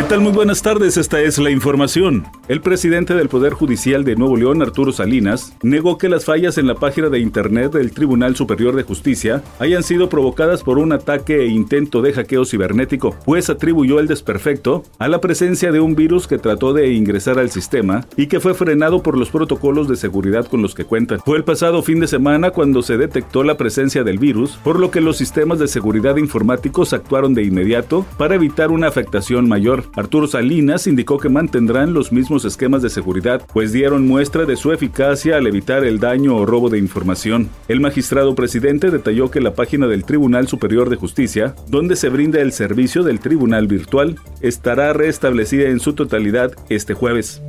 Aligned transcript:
¿Qué 0.00 0.06
tal? 0.06 0.22
Muy 0.22 0.32
buenas 0.32 0.62
tardes, 0.62 0.96
esta 0.96 1.20
es 1.20 1.36
la 1.36 1.50
información. 1.50 2.24
El 2.48 2.62
presidente 2.62 3.14
del 3.14 3.28
Poder 3.28 3.52
Judicial 3.52 4.02
de 4.02 4.16
Nuevo 4.16 4.34
León, 4.34 4.62
Arturo 4.62 4.92
Salinas, 4.92 5.54
negó 5.62 5.98
que 5.98 6.08
las 6.08 6.24
fallas 6.24 6.56
en 6.56 6.66
la 6.66 6.74
página 6.74 7.10
de 7.10 7.18
Internet 7.18 7.72
del 7.72 7.92
Tribunal 7.92 8.34
Superior 8.34 8.74
de 8.74 8.82
Justicia 8.82 9.42
hayan 9.58 9.82
sido 9.82 10.08
provocadas 10.08 10.62
por 10.62 10.78
un 10.78 10.92
ataque 10.92 11.42
e 11.42 11.48
intento 11.48 12.00
de 12.00 12.14
hackeo 12.14 12.46
cibernético, 12.46 13.14
pues 13.26 13.50
atribuyó 13.50 14.00
el 14.00 14.08
desperfecto 14.08 14.84
a 14.98 15.06
la 15.06 15.20
presencia 15.20 15.70
de 15.70 15.80
un 15.80 15.94
virus 15.94 16.26
que 16.26 16.38
trató 16.38 16.72
de 16.72 16.94
ingresar 16.94 17.38
al 17.38 17.50
sistema 17.50 18.06
y 18.16 18.26
que 18.26 18.40
fue 18.40 18.54
frenado 18.54 19.02
por 19.02 19.18
los 19.18 19.28
protocolos 19.28 19.86
de 19.86 19.96
seguridad 19.96 20.46
con 20.46 20.62
los 20.62 20.74
que 20.74 20.86
cuentan. 20.86 21.20
Fue 21.26 21.36
el 21.36 21.44
pasado 21.44 21.82
fin 21.82 22.00
de 22.00 22.08
semana 22.08 22.52
cuando 22.52 22.80
se 22.80 22.96
detectó 22.96 23.44
la 23.44 23.58
presencia 23.58 24.02
del 24.02 24.18
virus, 24.18 24.52
por 24.64 24.80
lo 24.80 24.90
que 24.90 25.02
los 25.02 25.18
sistemas 25.18 25.58
de 25.58 25.68
seguridad 25.68 26.16
informáticos 26.16 26.94
actuaron 26.94 27.34
de 27.34 27.44
inmediato 27.44 28.06
para 28.16 28.36
evitar 28.36 28.70
una 28.70 28.88
afectación 28.88 29.46
mayor. 29.46 29.89
Arturo 29.96 30.26
Salinas 30.26 30.86
indicó 30.86 31.18
que 31.18 31.28
mantendrán 31.28 31.92
los 31.92 32.12
mismos 32.12 32.44
esquemas 32.44 32.82
de 32.82 32.90
seguridad, 32.90 33.42
pues 33.52 33.72
dieron 33.72 34.06
muestra 34.06 34.44
de 34.44 34.56
su 34.56 34.72
eficacia 34.72 35.36
al 35.36 35.46
evitar 35.46 35.84
el 35.84 35.98
daño 35.98 36.36
o 36.36 36.46
robo 36.46 36.70
de 36.70 36.78
información. 36.78 37.48
El 37.68 37.80
magistrado 37.80 38.34
presidente 38.34 38.90
detalló 38.90 39.30
que 39.30 39.40
la 39.40 39.54
página 39.54 39.86
del 39.86 40.04
Tribunal 40.04 40.48
Superior 40.48 40.90
de 40.90 40.96
Justicia, 40.96 41.54
donde 41.68 41.96
se 41.96 42.08
brinda 42.08 42.40
el 42.40 42.52
servicio 42.52 43.02
del 43.02 43.20
Tribunal 43.20 43.66
Virtual, 43.66 44.16
estará 44.40 44.92
restablecida 44.92 45.68
en 45.68 45.80
su 45.80 45.94
totalidad 45.94 46.52
este 46.68 46.94
jueves. 46.94 47.42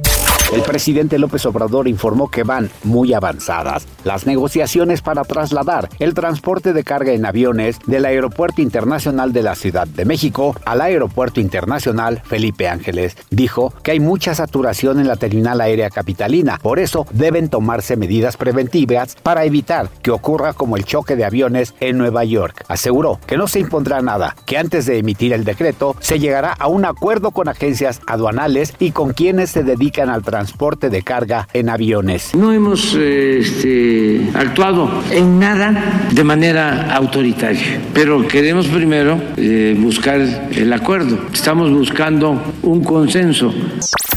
El 0.52 0.64
presidente 0.64 1.18
López 1.18 1.46
Obrador 1.46 1.88
informó 1.88 2.30
que 2.30 2.44
van 2.44 2.70
muy 2.84 3.14
avanzadas 3.14 3.88
las 4.04 4.28
negociaciones 4.28 5.02
para 5.02 5.24
trasladar 5.24 5.88
el 5.98 6.14
transporte 6.14 6.74
de 6.74 6.84
carga 6.84 7.14
en 7.14 7.26
aviones 7.26 7.80
del 7.86 8.04
Aeropuerto 8.04 8.62
Internacional 8.62 9.32
de 9.32 9.44
la 9.44 9.56
Ciudad 9.56 9.88
de 9.88 10.04
México 10.04 10.54
al 10.66 10.82
Aeropuerto 10.82 11.40
Internacional 11.40 12.22
Felipe 12.26 12.68
Ángeles. 12.68 13.16
Dijo 13.30 13.74
que 13.82 13.92
hay 13.92 14.02
mucha 14.02 14.36
saturación 14.36 15.00
en 15.00 15.08
la 15.08 15.16
terminal 15.16 15.62
aérea 15.62 15.90
capitalina, 15.90 16.60
por 16.62 16.80
eso 16.80 17.08
deben 17.14 17.48
tomarse 17.48 17.96
medidas 17.96 18.36
preventivas 18.36 19.16
para 19.24 19.46
evitar 19.46 19.88
que 20.02 20.12
ocurra 20.12 20.52
como 20.52 20.76
el 20.76 20.84
choque 20.84 21.16
de 21.16 21.24
aviones 21.24 21.76
en 21.80 21.98
Nueva 21.98 22.26
York. 22.26 22.66
Aseguró 22.68 23.22
que 23.26 23.38
no 23.38 23.48
se 23.48 23.60
impondrá 23.60 24.02
nada, 24.02 24.36
que 24.46 24.58
antes 24.58 24.86
de 24.86 24.98
emitir 24.98 25.32
el 25.32 25.46
decreto 25.46 25.96
se 26.02 26.20
llegará 26.20 26.52
a 26.52 26.68
un 26.68 26.84
acuerdo 26.84 27.32
con 27.32 27.48
agencias 27.48 28.02
aduanales 28.06 28.74
y 28.80 28.92
con 28.92 29.14
quienes 29.14 29.50
se 29.52 29.64
dedican 29.64 30.10
al 30.10 30.24
transporte 30.24 30.41
transporte 30.42 30.90
de 30.90 31.04
carga 31.04 31.48
en 31.54 31.70
aviones. 31.70 32.34
No 32.34 32.52
hemos 32.52 32.96
este, 32.96 34.28
actuado 34.34 34.90
en 35.12 35.38
nada 35.38 36.10
de 36.12 36.24
manera 36.24 36.96
autoritaria, 36.96 37.80
pero 37.94 38.28
queremos 38.28 38.66
primero 38.66 39.22
eh, 39.38 39.76
buscar 39.78 40.20
el 40.20 40.74
acuerdo. 40.74 41.20
Estamos 41.32 41.72
buscando 41.72 42.42
un 42.64 42.84
consenso. 42.84 43.54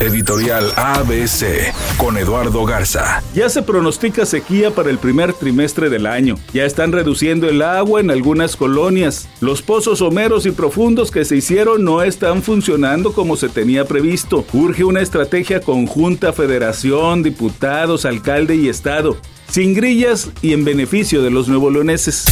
Editorial 0.01 0.73
ABC 0.77 1.73
con 1.99 2.19
Eduardo 2.19 2.65
Garza. 2.65 3.23
Ya 3.33 3.49
se 3.49 3.63
pronostica 3.63 4.27
sequía 4.27 4.71
para 4.73 4.91
el 4.91 4.99
primer 4.99 5.33
trimestre 5.35 5.89
del 5.89 6.07
año. 6.07 6.35
Ya 6.53 6.65
están 6.65 6.91
reduciendo 6.91 7.49
el 7.49 7.63
agua 7.63 8.01
en 8.01 8.11
algunas 8.11 8.57
colonias. 8.57 9.29
Los 9.41 9.63
pozos 9.63 10.01
someros 10.01 10.47
y 10.47 10.51
profundos 10.51 11.11
que 11.11 11.25
se 11.25 11.37
hicieron 11.37 11.85
no 11.85 12.03
están 12.03 12.43
funcionando 12.43 13.13
como 13.13 13.37
se 13.37 13.49
tenía 13.49 13.85
previsto. 13.85 14.45
Urge 14.53 14.85
una 14.85 15.01
estrategia 15.01 15.61
conjunta 15.61 16.14
federación, 16.19 17.23
diputados, 17.23 18.05
alcalde 18.05 18.57
y 18.57 18.69
estado. 18.69 19.17
Sin 19.51 19.75
grillas 19.75 20.31
y 20.43 20.53
en 20.53 20.65
beneficio 20.65 21.23
de 21.23 21.31
los 21.31 21.49
nuevo 21.49 21.71
leoneses. 21.71 22.25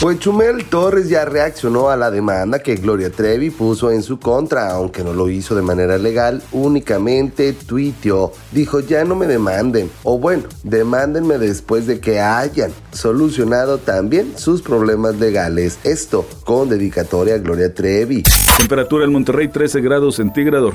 Pues 0.00 0.18
Chumel 0.18 0.64
Torres 0.64 1.08
ya 1.08 1.24
reaccionó 1.24 1.88
a 1.88 1.96
la 1.96 2.10
demanda 2.10 2.58
que 2.58 2.74
Gloria 2.74 3.10
Trevi 3.10 3.50
puso 3.50 3.92
en 3.92 4.02
su 4.02 4.18
contra, 4.18 4.72
aunque 4.72 5.04
no 5.04 5.12
lo 5.12 5.30
hizo 5.30 5.54
de 5.54 5.62
manera 5.62 5.98
legal, 5.98 6.42
únicamente 6.50 7.52
tuiteó, 7.52 8.32
dijo 8.50 8.80
ya 8.80 9.04
no 9.04 9.14
me 9.14 9.26
demanden, 9.26 9.88
o 10.02 10.18
bueno, 10.18 10.44
demándenme 10.64 11.38
después 11.38 11.86
de 11.86 12.00
que 12.00 12.18
hayan 12.18 12.72
solucionado 12.92 13.78
también 13.78 14.36
sus 14.36 14.62
problemas 14.62 15.14
legales. 15.16 15.78
Esto 15.84 16.26
con 16.44 16.68
dedicatoria 16.68 17.36
a 17.36 17.38
Gloria 17.38 17.72
Trevi. 17.72 18.24
Temperatura 18.58 19.04
en 19.04 19.12
Monterrey 19.12 19.48
13 19.48 19.80
grados 19.80 20.16
centígrados. 20.16 20.74